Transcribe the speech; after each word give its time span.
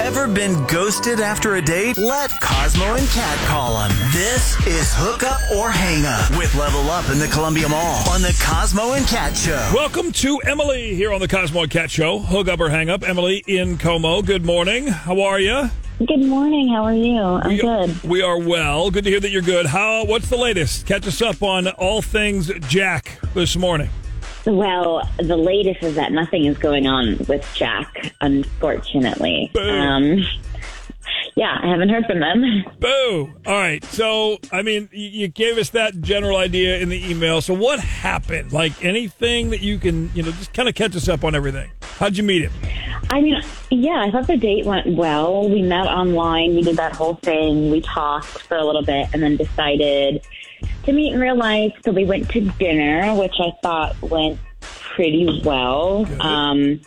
Ever 0.00 0.26
been 0.26 0.66
ghosted 0.66 1.20
after 1.20 1.56
a 1.56 1.62
date? 1.62 1.98
Let 1.98 2.30
Cosmo 2.40 2.94
and 2.94 3.06
Cat 3.08 3.38
call 3.46 3.82
him. 3.82 3.94
This 4.12 4.56
is 4.66 4.92
Hook 4.94 5.22
Up 5.22 5.38
or 5.54 5.70
Hang 5.70 6.06
Up 6.06 6.30
with 6.38 6.54
Level 6.54 6.90
Up 6.90 7.08
in 7.10 7.18
the 7.18 7.26
Columbia 7.26 7.68
Mall 7.68 8.08
on 8.08 8.22
the 8.22 8.34
Cosmo 8.42 8.94
and 8.94 9.06
Cat 9.06 9.36
Show. 9.36 9.70
Welcome 9.74 10.10
to 10.12 10.38
Emily 10.38 10.94
here 10.94 11.12
on 11.12 11.20
the 11.20 11.28
Cosmo 11.28 11.62
and 11.62 11.70
Cat 11.70 11.90
Show. 11.90 12.18
Hook 12.18 12.48
up 12.48 12.60
or 12.60 12.70
hang 12.70 12.88
up. 12.88 13.06
Emily 13.06 13.44
in 13.46 13.76
Como. 13.76 14.22
Good 14.22 14.44
morning. 14.44 14.86
How 14.86 15.20
are 15.20 15.38
you? 15.38 15.68
Good 15.98 16.24
morning. 16.24 16.68
How 16.68 16.84
are 16.84 16.94
you? 16.94 17.20
I'm 17.20 17.48
we, 17.50 17.58
good. 17.58 18.02
We 18.02 18.22
are 18.22 18.38
well. 18.38 18.90
Good 18.90 19.04
to 19.04 19.10
hear 19.10 19.20
that 19.20 19.30
you're 19.30 19.42
good. 19.42 19.66
How? 19.66 20.06
What's 20.06 20.30
the 20.30 20.38
latest? 20.38 20.86
Catch 20.86 21.06
us 21.06 21.20
up 21.20 21.42
on 21.42 21.68
all 21.68 22.00
things 22.00 22.50
Jack 22.68 23.18
this 23.34 23.54
morning. 23.54 23.90
Well, 24.46 25.08
the 25.18 25.36
latest 25.36 25.82
is 25.82 25.94
that 25.96 26.12
nothing 26.12 26.46
is 26.46 26.56
going 26.58 26.86
on 26.86 27.18
with 27.28 27.46
Jack, 27.54 28.12
unfortunately. 28.20 29.50
Boo. 29.52 29.60
Um, 29.60 30.24
yeah, 31.36 31.58
I 31.62 31.68
haven't 31.68 31.88
heard 31.88 32.06
from 32.06 32.20
them. 32.20 32.64
Boo. 32.80 33.32
All 33.46 33.54
right. 33.54 33.84
So, 33.84 34.38
I 34.52 34.62
mean, 34.62 34.88
you 34.92 35.28
gave 35.28 35.58
us 35.58 35.70
that 35.70 36.00
general 36.00 36.36
idea 36.36 36.78
in 36.78 36.88
the 36.88 37.10
email. 37.10 37.40
So, 37.40 37.54
what 37.54 37.80
happened? 37.80 38.52
Like 38.52 38.84
anything 38.84 39.50
that 39.50 39.60
you 39.60 39.78
can, 39.78 40.10
you 40.14 40.22
know, 40.22 40.30
just 40.32 40.52
kind 40.52 40.68
of 40.68 40.74
catch 40.74 40.96
us 40.96 41.08
up 41.08 41.24
on 41.24 41.34
everything. 41.34 41.70
How'd 41.98 42.16
you 42.16 42.22
meet 42.22 42.42
him? 42.42 42.52
I 43.10 43.20
mean, 43.20 43.42
yeah, 43.70 44.04
I 44.06 44.10
thought 44.10 44.26
the 44.26 44.36
date 44.36 44.64
went 44.64 44.86
well. 44.96 45.48
We 45.48 45.62
met 45.62 45.86
online. 45.86 46.54
We 46.54 46.62
did 46.62 46.76
that 46.76 46.94
whole 46.94 47.14
thing. 47.16 47.70
We 47.70 47.80
talked 47.80 48.26
for 48.26 48.56
a 48.56 48.64
little 48.64 48.84
bit 48.84 49.08
and 49.12 49.22
then 49.22 49.36
decided 49.36 50.22
to 50.84 50.92
meet 50.92 51.12
in 51.12 51.20
real 51.20 51.36
life. 51.36 51.72
So 51.84 51.92
we 51.92 52.04
went 52.04 52.28
to 52.30 52.40
dinner, 52.58 53.14
which 53.14 53.34
I 53.38 53.52
thought 53.62 54.00
went 54.02 54.38
pretty 54.60 55.42
well. 55.44 56.06
Um, 56.20 56.80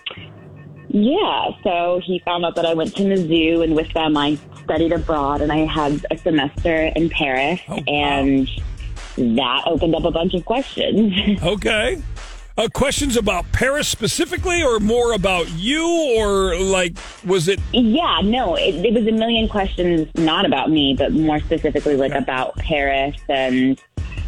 yeah, 0.89 1.49
so 1.63 2.01
he 2.03 2.19
found 2.25 2.45
out 2.45 2.55
that 2.55 2.65
I 2.65 2.73
went 2.73 2.95
to 2.97 3.03
Mizzou, 3.03 3.63
and 3.63 3.75
with 3.75 3.91
them, 3.93 4.15
I 4.15 4.37
studied 4.63 4.91
abroad, 4.91 5.41
and 5.41 5.51
I 5.51 5.65
had 5.65 6.05
a 6.11 6.17
semester 6.17 6.91
in 6.95 7.09
Paris, 7.09 7.59
Oh, 7.67 7.75
wow. 7.75 7.83
and 7.87 8.47
that 9.17 9.63
opened 9.65 9.95
up 9.95 10.03
a 10.05 10.11
bunch 10.11 10.33
of 10.33 10.45
questions. 10.45 11.41
Okay. 11.43 12.01
Uh, 12.55 12.67
questions 12.71 13.17
about 13.17 13.51
Paris 13.51 13.87
specifically, 13.87 14.61
or 14.61 14.79
more 14.79 15.13
about 15.13 15.49
you, 15.53 15.83
or 16.19 16.55
like, 16.59 16.95
was 17.25 17.47
it? 17.47 17.59
yeah, 17.71 18.19
no, 18.23 18.53
it, 18.55 18.75
it 18.85 18.93
was 18.93 19.07
a 19.07 19.11
million 19.11 19.49
questions, 19.49 20.07
not 20.15 20.45
about 20.45 20.69
me, 20.69 20.93
but 20.95 21.11
more 21.13 21.39
specifically, 21.39 21.95
like 21.95 22.11
about 22.13 22.55
Paris 22.57 23.15
and 23.27 23.81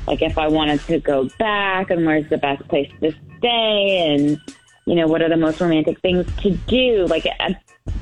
like 0.08 0.22
if 0.22 0.38
I 0.38 0.48
wanted 0.48 0.80
to 0.82 1.00
go 1.00 1.30
back, 1.40 1.90
and 1.90 2.06
where's 2.06 2.28
the 2.30 2.38
best 2.38 2.68
place 2.68 2.92
to 3.02 3.14
stay, 3.40 4.14
and 4.16 4.40
you 4.86 4.96
know 4.96 5.08
what 5.08 5.22
are 5.22 5.30
the 5.30 5.38
most 5.38 5.60
romantic 5.62 6.00
things 6.02 6.26
to 6.42 6.52
do, 6.68 7.06
like. 7.08 7.26
I, 7.40 7.56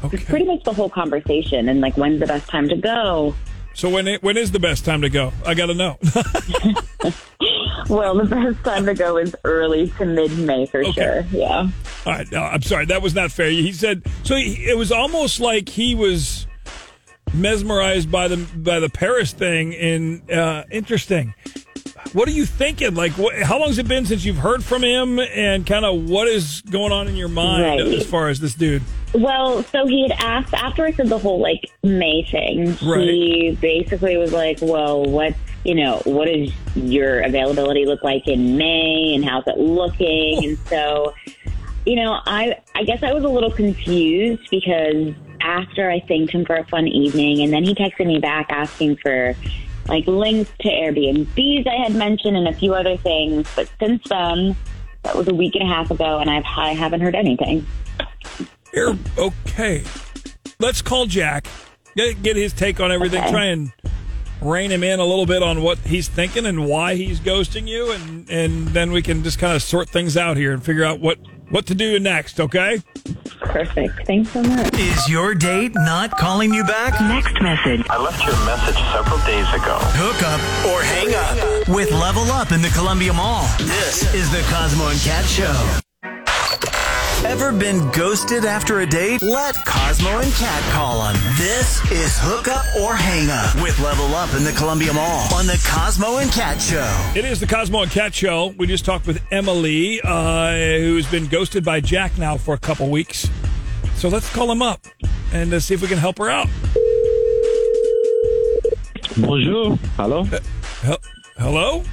Okay. 0.05 0.17
Pretty 0.17 0.45
much 0.45 0.63
the 0.63 0.71
whole 0.73 0.89
conversation, 0.89 1.67
and 1.67 1.81
like 1.81 1.97
when's 1.97 2.19
the 2.21 2.25
best 2.25 2.47
time 2.49 2.69
to 2.69 2.75
go? 2.77 3.35
So 3.73 3.89
when 3.89 4.07
it, 4.07 4.23
when 4.23 4.37
is 4.37 4.51
the 4.51 4.59
best 4.59 4.85
time 4.85 5.01
to 5.01 5.09
go? 5.09 5.33
I 5.45 5.53
got 5.55 5.65
to 5.67 5.73
know. 5.73 5.97
Well, 7.89 8.15
the 8.15 8.23
best 8.25 8.63
time 8.63 8.85
to 8.85 8.93
go 8.93 9.17
is 9.17 9.35
early 9.43 9.89
to 9.97 10.05
mid 10.05 10.37
May 10.37 10.65
for 10.67 10.79
Okay. 10.85 10.91
sure. 10.93 11.21
Yeah. 11.31 11.67
All 12.05 12.13
right, 12.13 12.31
no, 12.31 12.41
I'm 12.41 12.61
sorry, 12.61 12.85
that 12.85 13.01
was 13.01 13.13
not 13.13 13.31
fair. 13.31 13.49
He 13.49 13.73
said 13.73 14.03
so. 14.23 14.35
He, 14.35 14.53
it 14.69 14.77
was 14.77 14.91
almost 14.91 15.39
like 15.41 15.67
he 15.67 15.93
was 15.93 16.47
mesmerized 17.33 18.09
by 18.09 18.29
the 18.29 18.37
by 18.55 18.79
the 18.79 18.89
Paris 18.89 19.33
thing. 19.33 19.75
And 19.75 20.31
uh, 20.31 20.63
interesting. 20.71 21.33
What 22.11 22.27
are 22.27 22.31
you 22.31 22.45
thinking? 22.45 22.93
Like, 22.95 23.13
what, 23.13 23.35
how 23.41 23.57
long 23.59 23.69
has 23.69 23.77
it 23.77 23.87
been 23.87 24.05
since 24.05 24.23
you've 24.25 24.37
heard 24.37 24.63
from 24.63 24.83
him? 24.83 25.19
And 25.19 25.65
kind 25.65 25.85
of 25.85 26.09
what 26.09 26.27
is 26.27 26.61
going 26.61 26.91
on 26.91 27.07
in 27.07 27.15
your 27.15 27.29
mind 27.29 27.63
Right. 27.63 27.79
as 27.79 28.05
far 28.05 28.29
as 28.29 28.39
this 28.39 28.53
dude? 28.53 28.83
Well, 29.13 29.63
so 29.63 29.85
he 29.87 30.07
had 30.07 30.11
asked 30.19 30.53
after 30.53 30.85
I 30.85 30.91
said 30.91 31.07
the 31.09 31.17
whole 31.19 31.39
like 31.39 31.71
May 31.83 32.23
thing. 32.23 32.73
He 32.73 33.57
basically 33.61 34.17
was 34.17 34.33
like, 34.33 34.57
"Well, 34.61 35.03
what 35.05 35.35
you 35.63 35.75
know, 35.75 36.01
what 36.05 36.25
does 36.27 36.51
your 36.75 37.21
availability 37.21 37.85
look 37.85 38.03
like 38.03 38.27
in 38.27 38.57
May, 38.57 39.13
and 39.13 39.23
how's 39.23 39.45
it 39.47 39.59
looking?" 39.59 40.43
And 40.43 40.57
so, 40.67 41.13
you 41.85 41.95
know, 41.95 42.19
I 42.25 42.57
I 42.73 42.83
guess 42.85 43.03
I 43.03 43.13
was 43.13 43.23
a 43.23 43.27
little 43.29 43.51
confused 43.51 44.49
because 44.49 45.13
after 45.41 45.91
I 45.91 45.99
thanked 45.99 46.31
him 46.33 46.43
for 46.43 46.55
a 46.55 46.65
fun 46.65 46.87
evening, 46.87 47.41
and 47.43 47.53
then 47.53 47.63
he 47.63 47.75
texted 47.75 48.07
me 48.07 48.17
back 48.17 48.47
asking 48.49 48.95
for 48.97 49.35
like 49.93 50.07
links 50.07 50.49
to 50.61 50.69
Airbnbs 50.69 51.67
I 51.67 51.75
had 51.75 51.93
mentioned 51.93 52.35
and 52.35 52.47
a 52.47 52.53
few 52.53 52.73
other 52.73 52.97
things. 52.97 53.47
But 53.55 53.69
since 53.79 54.01
then, 54.09 54.55
that 55.03 55.15
was 55.15 55.27
a 55.27 55.33
week 55.33 55.53
and 55.55 55.69
a 55.69 55.71
half 55.71 55.91
ago, 55.91 56.17
and 56.17 56.29
I've 56.29 56.45
I 56.45 56.73
haven't 56.73 57.01
heard 57.01 57.15
anything. 57.15 57.65
Air, 58.73 58.97
okay, 59.17 59.83
let's 60.59 60.81
call 60.81 61.05
Jack. 61.05 61.45
Get, 61.95 62.23
get 62.23 62.35
his 62.35 62.53
take 62.53 62.79
on 62.79 62.91
everything. 62.91 63.21
Okay. 63.21 63.29
Try 63.29 63.45
and 63.45 63.71
rein 64.41 64.71
him 64.71 64.83
in 64.83 64.99
a 64.99 65.05
little 65.05 65.27
bit 65.27 65.43
on 65.43 65.61
what 65.61 65.77
he's 65.77 66.07
thinking 66.07 66.47
and 66.47 66.65
why 66.65 66.95
he's 66.95 67.19
ghosting 67.19 67.67
you, 67.67 67.91
and 67.91 68.27
and 68.31 68.69
then 68.69 68.91
we 68.91 69.03
can 69.03 69.23
just 69.23 69.37
kind 69.37 69.55
of 69.55 69.61
sort 69.61 69.89
things 69.89 70.17
out 70.17 70.37
here 70.37 70.53
and 70.53 70.63
figure 70.63 70.83
out 70.83 70.99
what 70.99 71.19
what 71.53 71.67
to 71.67 71.75
do 71.75 71.99
next. 71.99 72.39
Okay. 72.39 72.81
Perfect. 73.39 74.07
Thanks 74.07 74.31
so 74.31 74.41
much. 74.41 74.73
Is 74.73 75.07
your 75.07 75.35
date 75.35 75.73
not 75.75 76.11
calling 76.17 76.53
you 76.53 76.63
back? 76.63 76.99
Next 76.99 77.39
message. 77.41 77.85
I 77.89 78.01
left 78.01 78.23
you 78.23 78.31
a 78.31 78.45
message 78.45 78.81
several 78.91 79.19
days 79.19 79.47
ago. 79.53 79.77
Hook 79.93 80.23
up 80.23 80.41
or 80.73 80.81
hang 80.81 81.13
up 81.13 81.67
with 81.69 81.91
Level 81.91 82.23
Up 82.31 82.51
in 82.51 82.61
the 82.61 82.69
Columbia 82.69 83.13
Mall. 83.13 83.47
This 83.59 84.13
is 84.13 84.31
the 84.31 84.41
Cosmo 84.49 84.87
and 84.87 84.99
Cat 85.01 85.25
Show. 85.25 85.82
Ever 87.25 87.51
been 87.51 87.89
ghosted 87.91 88.45
after 88.45 88.81
a 88.81 88.85
date? 88.85 89.21
Let 89.21 89.55
Cosmo 89.65 90.19
and 90.19 90.31
Cat 90.33 90.61
call 90.73 91.07
him. 91.07 91.15
This 91.37 91.79
is 91.91 92.15
Hook 92.19 92.47
Up 92.47 92.65
or 92.81 92.93
Hang 92.95 93.29
Up 93.29 93.55
with 93.63 93.79
Level 93.79 94.13
Up 94.13 94.33
in 94.35 94.43
the 94.43 94.51
Columbia 94.51 94.93
Mall 94.93 95.33
on 95.33 95.47
the 95.47 95.59
Cosmo 95.67 96.17
and 96.17 96.29
Cat 96.31 96.61
Show. 96.61 97.11
It 97.15 97.25
is 97.25 97.39
the 97.39 97.47
Cosmo 97.47 97.81
and 97.81 97.91
Cat 97.91 98.13
Show. 98.13 98.47
We 98.57 98.67
just 98.67 98.85
talked 98.85 99.07
with 99.07 99.21
Emily, 99.31 99.99
uh, 100.03 100.51
who's 100.53 101.09
been 101.09 101.27
ghosted 101.27 101.63
by 101.63 101.79
Jack 101.79 102.17
now 102.17 102.37
for 102.37 102.53
a 102.53 102.59
couple 102.59 102.89
weeks. 102.91 103.27
So 103.95 104.09
let's 104.09 104.31
call 104.33 104.51
him 104.51 104.61
up 104.61 104.85
and 105.31 105.53
uh, 105.53 105.59
see 105.59 105.73
if 105.73 105.81
we 105.81 105.87
can 105.87 105.97
help 105.97 106.17
her 106.19 106.29
out. 106.29 106.47
Bonjour. 109.17 109.77
Hello. 109.95 110.23
Hel- 110.81 111.01
Hello? 111.37 111.83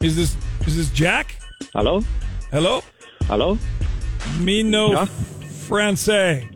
Is 0.00 0.16
this 0.16 0.36
is 0.66 0.76
this 0.76 0.90
Jack? 0.90 1.36
Hello. 1.72 2.02
Hello? 2.50 2.82
Hello. 3.24 3.58
Me 4.38 4.62
no 4.62 4.92
Yeah? 4.92 5.04
francais. 5.04 6.48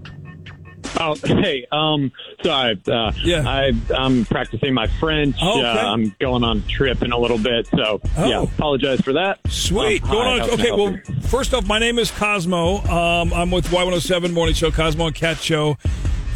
Oh, 1.00 1.16
hey. 1.24 1.66
Um, 1.72 2.12
sorry. 2.44 2.80
Uh, 2.86 3.10
Yeah. 3.22 3.42
I 3.48 3.72
I'm 3.96 4.24
practicing 4.26 4.74
my 4.74 4.86
French. 5.00 5.36
Oh, 5.42 5.58
okay. 5.58 5.66
uh, 5.68 5.92
I'm 5.92 6.14
going 6.20 6.44
on 6.44 6.58
a 6.58 6.60
trip 6.70 7.02
in 7.02 7.10
a 7.12 7.18
little 7.18 7.38
bit, 7.38 7.66
so 7.68 8.00
Oh. 8.16 8.28
yeah. 8.28 8.42
Apologize 8.42 9.00
for 9.00 9.12
that. 9.14 9.40
Sweet. 9.48 10.02
Um, 10.04 10.10
Going 10.10 10.24
hi, 10.26 10.32
on. 10.34 10.38
how 10.40 10.46
can 10.56 10.60
I 10.60 10.62
Okay, 10.62 10.72
well, 10.72 10.92
you? 10.92 11.20
first 11.28 11.52
off, 11.54 11.66
my 11.66 11.78
name 11.78 11.98
is 11.98 12.10
Cosmo. 12.12 12.76
Um, 12.84 13.32
I'm 13.32 13.50
with 13.50 13.66
Y107 13.68 14.32
Morning 14.32 14.54
Show, 14.54 14.70
Cosmo 14.70 15.06
and 15.06 15.14
Cat 15.16 15.38
Show. 15.38 15.76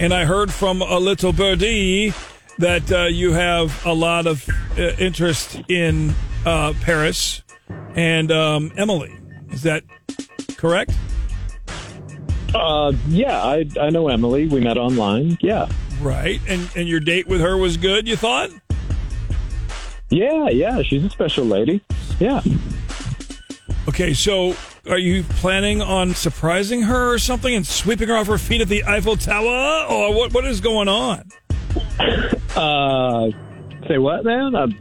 And 0.01 0.13
I 0.13 0.25
heard 0.25 0.53
from 0.53 0.83
a 0.83 0.99
little 0.99 1.33
birdie 1.33 2.13
that 2.59 2.91
uh, 2.91 3.05
you 3.05 3.33
have 3.33 3.85
a 3.87 3.93
lot 3.93 4.27
of 4.27 4.45
uh, 4.77 4.83
interest 4.99 5.61
in 5.69 6.15
uh, 6.45 6.73
Paris 6.83 7.43
and 7.95 8.33
um, 8.33 8.73
Emily. 8.77 9.17
Is 9.51 9.63
that 9.63 9.83
correct? 10.57 10.93
Uh, 12.55 12.93
yeah. 13.09 13.43
I 13.43 13.67
I 13.81 13.91
know 13.91 14.09
Emily. 14.09 14.47
We 14.49 14.61
met 14.61 14.79
online. 14.79 15.39
Yeah. 15.41 15.69
Right. 16.01 16.41
And 16.49 16.69
and 16.77 16.89
your 16.89 17.01
date 17.01 17.27
with 17.27 17.41
her 17.41 17.57
was 17.57 17.77
good, 17.77 18.09
you 18.09 18.17
thought? 18.17 18.51
Yeah. 20.11 20.49
Yeah. 20.49 20.83
She's 20.83 21.05
a 21.05 21.11
special 21.11 21.45
lady. 21.45 21.83
Yeah. 22.19 22.43
Okay, 23.89 24.13
so 24.13 24.55
are 24.89 24.99
you 24.99 25.23
planning 25.23 25.81
on 25.81 26.15
surprising 26.15 26.83
her 26.83 27.13
or 27.15 27.19
something 27.19 27.55
and 27.55 27.67
sweeping 27.67 28.09
her 28.09 28.17
off 28.17 28.27
her 28.27 28.39
feet 28.39 28.61
at 28.61 28.69
the 28.69 28.85
Eiffel 28.85 29.17
Tower? 29.17 29.87
Or 29.89 30.15
what, 30.15 30.35
what 30.35 30.45
is 30.45 30.61
going 30.61 30.89
on? 30.89 31.25
Uh, 32.57 33.31
say 33.87 33.99
what, 33.99 34.25
man? 34.25 34.57
I'm 34.57 34.77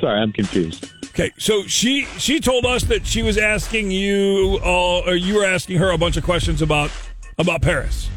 sorry. 0.00 0.20
I'm 0.20 0.32
confused. 0.32 0.92
Okay, 1.06 1.30
so 1.38 1.62
she 1.62 2.04
she 2.18 2.40
told 2.40 2.66
us 2.66 2.82
that 2.84 3.06
she 3.06 3.22
was 3.22 3.38
asking 3.38 3.90
you 3.90 4.58
all, 4.62 5.02
or 5.08 5.14
you 5.14 5.36
were 5.36 5.44
asking 5.44 5.78
her 5.78 5.90
a 5.92 5.96
bunch 5.96 6.18
of 6.18 6.24
questions 6.24 6.60
about 6.60 6.90
about 7.38 7.62
Paris, 7.62 8.08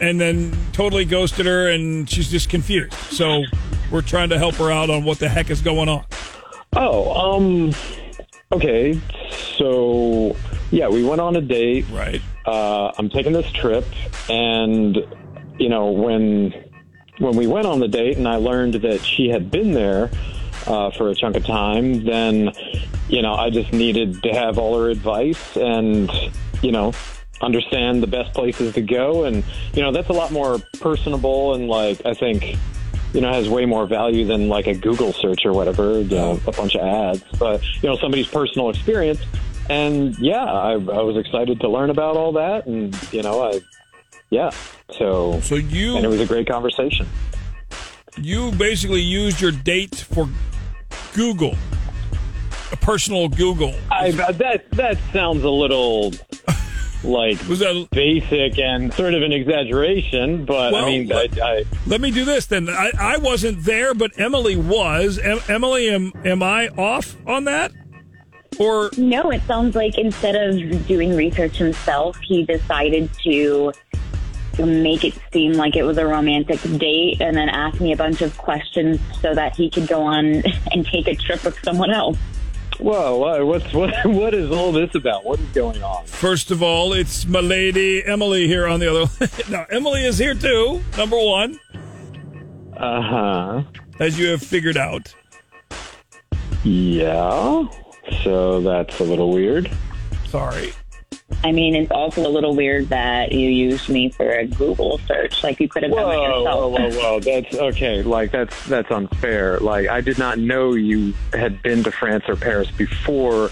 and 0.00 0.20
then 0.20 0.56
totally 0.72 1.04
ghosted 1.04 1.46
her, 1.46 1.68
and 1.68 2.08
she's 2.08 2.30
just 2.30 2.48
confused. 2.48 2.94
So 2.94 3.44
we're 3.90 4.02
trying 4.02 4.30
to 4.30 4.38
help 4.38 4.54
her 4.56 4.70
out 4.70 4.90
on 4.90 5.04
what 5.04 5.18
the 5.18 5.28
heck 5.28 5.50
is 5.50 5.60
going 5.60 5.88
on. 5.88 6.04
Oh, 6.74 7.36
um, 7.36 7.74
okay. 8.50 8.98
So, 9.58 10.36
yeah, 10.70 10.88
we 10.88 11.04
went 11.04 11.20
on 11.20 11.36
a 11.36 11.40
date. 11.40 11.84
Right. 11.90 12.22
Uh, 12.46 12.92
I'm 12.96 13.08
taking 13.10 13.32
this 13.32 13.50
trip, 13.52 13.84
and 14.28 14.96
you 15.58 15.68
know 15.68 15.90
when 15.92 16.52
when 17.18 17.36
we 17.36 17.46
went 17.46 17.66
on 17.66 17.78
the 17.78 17.88
date, 17.88 18.16
and 18.16 18.26
I 18.26 18.36
learned 18.36 18.74
that 18.74 19.04
she 19.04 19.28
had 19.28 19.50
been 19.50 19.72
there 19.72 20.10
uh, 20.66 20.90
for 20.90 21.10
a 21.10 21.14
chunk 21.14 21.36
of 21.36 21.44
time, 21.44 22.04
then 22.04 22.52
you 23.08 23.22
know 23.22 23.34
I 23.34 23.50
just 23.50 23.72
needed 23.72 24.22
to 24.22 24.32
have 24.32 24.58
all 24.58 24.76
her 24.78 24.90
advice, 24.90 25.56
and 25.56 26.10
you 26.62 26.72
know 26.72 26.92
understand 27.42 28.02
the 28.02 28.06
best 28.06 28.32
places 28.34 28.74
to 28.74 28.80
go, 28.80 29.24
and 29.24 29.44
you 29.74 29.82
know 29.82 29.92
that's 29.92 30.08
a 30.08 30.12
lot 30.12 30.30
more 30.32 30.58
personable 30.80 31.54
and 31.54 31.68
like 31.68 32.04
I 32.06 32.14
think 32.14 32.56
you 33.12 33.20
know 33.20 33.32
has 33.32 33.48
way 33.48 33.66
more 33.66 33.86
value 33.86 34.24
than 34.24 34.48
like 34.48 34.66
a 34.66 34.74
Google 34.74 35.12
search 35.12 35.44
or 35.44 35.52
whatever, 35.52 36.00
you 36.00 36.16
know, 36.16 36.40
a 36.46 36.52
bunch 36.52 36.74
of 36.76 36.82
ads. 36.82 37.22
But 37.38 37.62
you 37.82 37.88
know 37.88 37.96
somebody's 37.96 38.28
personal 38.28 38.70
experience, 38.70 39.20
and 39.68 40.16
yeah, 40.18 40.44
I, 40.44 40.72
I 40.72 40.76
was 40.76 41.16
excited 41.16 41.60
to 41.60 41.68
learn 41.68 41.90
about 41.90 42.16
all 42.16 42.32
that, 42.32 42.66
and 42.66 42.96
you 43.12 43.22
know 43.22 43.42
I 43.42 43.60
yeah, 44.30 44.50
so 44.98 45.40
So 45.42 45.56
you 45.56 45.96
and 45.96 46.04
it 46.04 46.08
was 46.08 46.20
a 46.20 46.26
great 46.26 46.46
conversation. 46.46 47.06
you 48.16 48.50
basically 48.52 49.00
used 49.02 49.40
your 49.40 49.52
date 49.52 49.94
for 49.94 50.28
Google, 51.14 51.54
a 52.72 52.76
personal 52.76 53.28
Google. 53.28 53.74
I, 53.90 54.10
that 54.12 54.70
that 54.70 54.98
sounds 55.12 55.44
a 55.44 55.50
little 55.50 56.12
like 57.04 57.38
Was 57.48 57.58
that? 57.60 57.88
basic 57.90 58.58
and 58.58 58.92
sort 58.94 59.14
of 59.14 59.22
an 59.22 59.32
exaggeration, 59.32 60.44
but 60.44 60.72
Well, 60.72 60.84
I 60.84 60.88
mean, 60.88 61.10
I, 61.12 61.14
let- 61.14 61.40
I, 61.42 61.64
Let 61.86 62.00
me 62.00 62.10
do 62.10 62.24
this 62.24 62.46
then. 62.46 62.68
I, 62.68 62.90
I 62.98 63.16
wasn't 63.18 63.64
there, 63.64 63.94
but 63.94 64.12
Emily 64.18 64.56
was. 64.56 65.18
Em, 65.18 65.40
Emily, 65.48 65.88
am 65.90 66.12
am 66.24 66.42
I 66.42 66.68
off 66.68 67.16
on 67.26 67.44
that? 67.44 67.72
Or 68.58 68.90
No, 68.98 69.30
it 69.30 69.42
sounds 69.46 69.74
like 69.74 69.96
instead 69.98 70.34
of 70.36 70.86
doing 70.86 71.16
research 71.16 71.56
himself, 71.56 72.18
he 72.20 72.44
decided 72.44 73.10
to 73.24 73.72
make 74.58 75.02
it 75.04 75.14
seem 75.32 75.52
like 75.54 75.76
it 75.76 75.82
was 75.82 75.96
a 75.96 76.06
romantic 76.06 76.60
date 76.76 77.22
and 77.22 77.34
then 77.34 77.48
ask 77.48 77.80
me 77.80 77.92
a 77.92 77.96
bunch 77.96 78.20
of 78.20 78.36
questions 78.36 79.00
so 79.22 79.34
that 79.34 79.56
he 79.56 79.70
could 79.70 79.88
go 79.88 80.02
on 80.02 80.42
and 80.72 80.86
take 80.86 81.08
a 81.08 81.14
trip 81.14 81.42
with 81.44 81.58
someone 81.64 81.90
else. 81.90 82.18
Whoa, 82.80 83.44
what's 83.44 83.72
what 83.72 83.94
what 84.06 84.34
is 84.34 84.50
all 84.50 84.72
this 84.72 84.94
about? 84.94 85.24
What 85.24 85.38
is 85.40 85.48
going 85.48 85.82
on? 85.82 86.04
first 86.06 86.50
of 86.50 86.62
all, 86.62 86.92
it's 86.92 87.26
my 87.26 87.40
lady 87.40 88.04
Emily 88.04 88.46
here 88.46 88.66
on 88.66 88.80
the 88.80 88.90
other. 88.90 89.30
now 89.50 89.66
Emily 89.70 90.04
is 90.04 90.18
here 90.18 90.34
too. 90.34 90.82
Number 90.96 91.16
one, 91.18 91.58
Uh 92.76 93.02
huh. 93.02 93.62
as 94.00 94.18
you 94.18 94.28
have 94.28 94.42
figured 94.42 94.76
out. 94.76 95.14
Yeah. 96.64 97.66
So 98.22 98.60
that's 98.60 99.00
a 99.00 99.04
little 99.04 99.30
weird. 99.32 99.70
Sorry. 100.28 100.72
I 101.44 101.52
mean, 101.52 101.74
it's 101.74 101.90
also 101.90 102.26
a 102.26 102.30
little 102.30 102.54
weird 102.54 102.88
that 102.88 103.32
you 103.32 103.48
used 103.48 103.88
me 103.88 104.10
for 104.10 104.28
a 104.28 104.46
Google 104.46 104.98
search. 105.06 105.42
Like 105.42 105.60
you 105.60 105.68
could 105.68 105.82
have 105.82 105.92
done 105.92 106.10
it 106.12 106.22
yourself. 106.22 106.44
whoa, 106.44 106.68
whoa, 106.68 106.90
whoa! 106.90 107.20
That's 107.20 107.54
okay. 107.54 108.02
Like 108.02 108.30
that's 108.30 108.66
that's 108.66 108.90
unfair. 108.90 109.58
Like 109.60 109.88
I 109.88 110.00
did 110.00 110.18
not 110.18 110.38
know 110.38 110.74
you 110.74 111.14
had 111.32 111.62
been 111.62 111.82
to 111.84 111.92
France 111.92 112.24
or 112.28 112.36
Paris 112.36 112.70
before. 112.70 113.50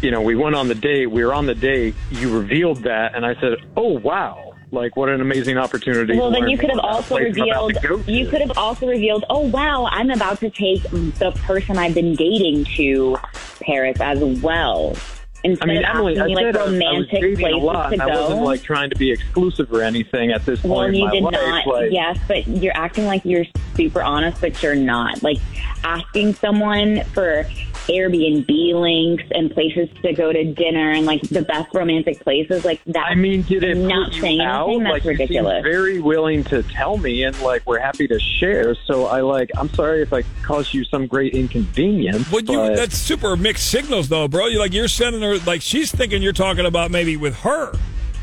You 0.00 0.10
know, 0.10 0.20
we 0.20 0.34
went 0.34 0.54
on 0.54 0.68
the 0.68 0.74
date. 0.74 1.06
We 1.10 1.24
were 1.24 1.32
on 1.32 1.46
the 1.46 1.54
date. 1.54 1.94
You 2.10 2.36
revealed 2.36 2.82
that, 2.84 3.14
and 3.14 3.24
I 3.24 3.34
said, 3.40 3.58
"Oh 3.76 3.98
wow! 3.98 4.54
Like 4.70 4.96
what 4.96 5.08
an 5.08 5.20
amazing 5.20 5.56
opportunity." 5.56 6.18
Well, 6.18 6.30
then 6.30 6.48
you 6.48 6.58
could 6.58 6.70
have 6.70 6.80
also 6.80 7.16
places 7.16 7.38
I'm 7.40 7.48
about 7.48 7.68
revealed. 7.68 8.00
to 8.00 8.04
to." 8.04 8.12
You 8.12 8.28
could 8.28 8.40
have 8.40 8.58
also 8.58 8.86
revealed. 8.86 9.24
Oh 9.30 9.40
wow, 9.40 9.88
I'm 9.90 10.10
about 10.10 10.40
to 10.40 10.50
take 10.50 10.82
the 10.82 11.32
person 11.44 11.78
I've 11.78 11.94
been 11.94 12.14
dating 12.14 12.64
to 12.76 13.16
Paris 13.60 14.00
as 14.00 14.20
well. 14.40 14.96
Instead 15.44 15.68
I 15.68 15.72
mean, 15.74 15.84
of 15.84 15.96
Emily, 15.96 16.18
I 16.18 16.22
asking 16.22 16.26
me 16.26 16.34
said 16.36 16.54
like 16.54 16.56
I, 16.56 16.58
I 16.58 16.64
was 16.64 16.72
romantic 16.72 17.10
dating 17.10 17.34
a 17.34 17.38
places 17.38 17.62
lot, 17.62 17.88
to 17.88 17.92
and 17.92 18.02
I 18.02 18.06
wasn't 18.06 18.42
like 18.42 18.62
trying 18.62 18.88
to 18.88 18.96
be 18.96 19.12
exclusive 19.12 19.70
or 19.72 19.82
anything 19.82 20.32
at 20.32 20.46
this 20.46 20.60
point 20.60 20.72
well, 20.72 20.94
you 20.94 21.10
did 21.10 21.22
life. 21.22 21.32
not. 21.32 21.66
like, 21.66 21.92
yes, 21.92 22.18
but 22.26 22.48
you're 22.48 22.74
acting 22.74 23.04
like 23.04 23.22
you're 23.26 23.44
super 23.74 24.02
honest, 24.02 24.40
but 24.40 24.62
you're 24.62 24.74
not. 24.74 25.22
Like 25.22 25.36
asking 25.84 26.34
someone 26.34 27.04
for 27.12 27.46
Airbnb 27.88 28.48
links 28.74 29.24
and 29.32 29.50
places 29.50 29.88
to 30.02 30.12
go 30.12 30.32
to 30.32 30.44
dinner 30.52 30.90
and 30.90 31.06
like 31.06 31.20
the 31.22 31.42
best 31.42 31.74
romantic 31.74 32.20
places, 32.20 32.64
like 32.64 32.82
that. 32.86 33.06
I 33.06 33.14
mean, 33.14 33.42
did 33.42 33.62
it 33.62 33.76
not 33.76 34.06
put 34.06 34.14
you 34.16 34.20
saying 34.22 34.40
out? 34.40 34.68
anything? 34.68 34.84
That's 34.84 34.92
like, 34.92 35.04
you 35.04 35.10
ridiculous. 35.10 35.62
very 35.62 36.00
willing 36.00 36.44
to 36.44 36.62
tell 36.62 36.96
me, 36.96 37.24
and 37.24 37.38
like 37.40 37.66
we're 37.66 37.78
happy 37.78 38.06
to 38.08 38.18
share. 38.18 38.74
So 38.86 39.06
I 39.06 39.20
like, 39.20 39.50
I'm 39.56 39.68
sorry 39.70 40.02
if 40.02 40.12
I 40.12 40.22
caused 40.42 40.74
you 40.74 40.84
some 40.84 41.06
great 41.06 41.34
inconvenience. 41.34 42.30
But 42.30 42.48
you 42.48 42.74
that's 42.74 42.96
super 42.96 43.36
mixed 43.36 43.70
signals 43.70 44.08
though, 44.08 44.28
bro. 44.28 44.46
You 44.46 44.58
like 44.58 44.72
you're 44.72 44.88
sending 44.88 45.22
her 45.22 45.38
like 45.38 45.62
she's 45.62 45.92
thinking 45.92 46.22
you're 46.22 46.32
talking 46.32 46.66
about 46.66 46.90
maybe 46.90 47.16
with 47.16 47.36
her. 47.40 47.72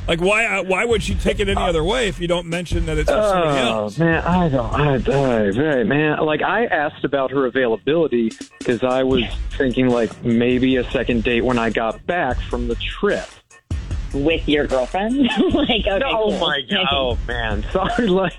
Like 0.08 0.20
why 0.20 0.46
uh, 0.46 0.64
why 0.64 0.84
would 0.84 1.04
she 1.04 1.16
take 1.16 1.40
it 1.40 1.48
any 1.48 1.62
other 1.62 1.84
way 1.84 2.08
if 2.08 2.20
you 2.20 2.28
don't 2.28 2.48
mention 2.48 2.86
that 2.88 2.98
it's 2.98 3.10
with 3.10 3.24
somebody 3.24 3.60
Oh 3.62 3.84
else? 3.84 3.98
man, 4.00 4.24
I 4.24 4.50
don't. 4.50 4.74
I, 4.74 4.94
I 4.96 5.50
right, 5.50 5.86
man. 5.86 6.20
Like 6.26 6.42
I 6.42 6.66
asked 6.66 7.04
about 7.06 7.32
her 7.32 7.46
availability 7.46 8.32
because 8.60 8.84
I 8.84 9.04
was 9.04 9.24
thinking 9.58 9.88
like 9.90 10.24
maybe 10.24 10.76
a 10.78 10.90
second 10.92 11.24
date 11.24 11.42
when 11.46 11.58
I 11.60 11.70
got 11.70 12.06
back 12.08 12.38
from 12.42 12.68
the 12.68 12.76
trip. 12.76 13.26
with 14.14 14.48
your 14.50 14.68
girlfriend. 14.68 15.18
like, 15.54 15.86
okay, 15.88 16.02
oh 16.04 16.30
cool. 16.32 16.40
my 16.40 16.62
god! 16.70 16.88
Oh 16.92 17.18
man, 17.28 17.64
sorry. 17.72 18.08
Like, 18.08 18.34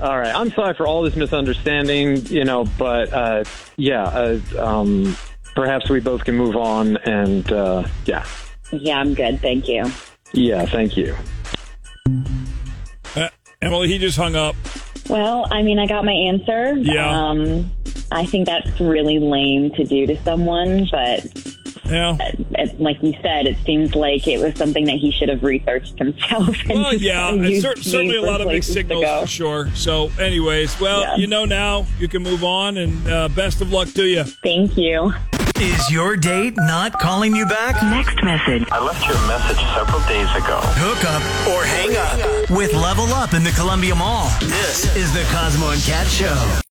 all 0.00 0.18
right, 0.18 0.32
I'm 0.34 0.50
sorry 0.50 0.74
for 0.74 0.86
all 0.86 1.02
this 1.02 1.16
misunderstanding. 1.16 2.26
You 2.26 2.44
know, 2.44 2.64
but 2.78 3.12
uh, 3.12 3.44
yeah, 3.76 4.04
uh, 4.04 4.38
um, 4.58 5.16
perhaps 5.54 5.88
we 5.88 6.00
both 6.00 6.24
can 6.24 6.36
move 6.36 6.54
on. 6.54 6.98
And 6.98 7.50
uh, 7.50 7.84
yeah, 8.04 8.26
Yeah, 8.70 8.98
I'm 9.00 9.14
good. 9.14 9.40
Thank 9.40 9.68
you. 9.68 9.90
Yeah. 10.32 10.66
Thank 10.66 10.96
you. 10.96 11.14
Uh, 13.14 13.28
Emily, 13.62 13.88
he 13.88 13.98
just 13.98 14.16
hung 14.16 14.36
up. 14.36 14.54
Well, 15.08 15.46
I 15.50 15.62
mean, 15.62 15.78
I 15.78 15.86
got 15.86 16.04
my 16.04 16.12
answer. 16.12 16.74
Yeah. 16.76 17.08
Um, 17.28 17.70
I 18.12 18.24
think 18.26 18.46
that's 18.46 18.80
really 18.80 19.18
lame 19.18 19.70
to 19.72 19.84
do 19.84 20.06
to 20.06 20.16
someone, 20.22 20.88
but 20.90 21.24
Yeah. 21.88 22.16
like 22.78 23.00
you 23.02 23.14
said, 23.22 23.46
it 23.46 23.56
seems 23.64 23.94
like 23.94 24.26
it 24.26 24.38
was 24.40 24.54
something 24.56 24.84
that 24.86 24.96
he 24.96 25.10
should 25.12 25.28
have 25.28 25.42
researched 25.42 25.98
himself. 25.98 26.56
And 26.68 26.80
Well, 26.82 26.94
yeah, 26.94 27.32
used 27.32 27.62
cer- 27.62 27.76
certainly 27.76 28.16
a 28.16 28.22
lot 28.22 28.40
of 28.40 28.48
mixed 28.48 28.72
places 28.72 28.74
to 28.74 28.94
signals 28.96 29.20
for 29.22 29.26
sure. 29.28 29.70
So, 29.74 30.10
anyways, 30.20 30.78
well, 30.80 31.00
Yeah. 31.02 31.16
you 31.16 31.26
know 31.28 31.44
now 31.44 31.86
you 32.00 32.08
can 32.08 32.22
move 32.22 32.42
on, 32.44 32.76
and 32.76 33.08
uh, 33.08 33.28
best 33.28 33.60
of 33.60 33.72
luck 33.72 33.88
to 33.94 34.04
you. 34.06 34.24
Thank 34.24 34.76
you. 34.76 35.12
Is 35.60 35.90
your 35.90 36.18
date 36.18 36.54
not 36.58 36.92
calling 36.92 37.34
you 37.34 37.46
back? 37.46 37.82
Next 37.82 38.22
message. 38.22 38.68
I 38.70 38.78
left 38.78 39.06
your 39.06 39.16
message 39.26 39.56
several 39.74 40.00
days 40.02 40.28
ago. 40.36 40.60
Hook 40.76 41.02
up 41.06 41.22
or 41.48 41.64
hang 41.64 41.96
up 41.96 42.50
with 42.50 42.74
Level 42.74 43.06
Up 43.06 43.32
in 43.32 43.42
the 43.42 43.52
Columbia 43.52 43.94
Mall. 43.94 44.28
This 44.40 44.94
is 44.94 45.14
the 45.14 45.22
Cosmo 45.32 45.70
and 45.70 45.82
Cat 45.82 46.06
Show. 46.08 46.60